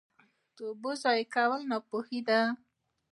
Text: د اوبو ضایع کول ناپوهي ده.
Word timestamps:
د 0.55 0.57
اوبو 0.69 0.91
ضایع 1.03 1.25
کول 1.35 1.61
ناپوهي 1.71 2.19
ده. 2.27 2.41